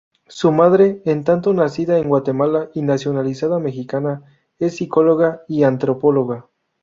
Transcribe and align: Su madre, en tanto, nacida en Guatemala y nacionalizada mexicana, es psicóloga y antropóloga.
Su 0.29 0.51
madre, 0.51 0.99
en 1.05 1.23
tanto, 1.23 1.53
nacida 1.53 1.99
en 1.99 2.07
Guatemala 2.09 2.71
y 2.73 2.81
nacionalizada 2.81 3.59
mexicana, 3.59 4.23
es 4.57 4.77
psicóloga 4.77 5.43
y 5.47 5.61
antropóloga. 5.61 6.47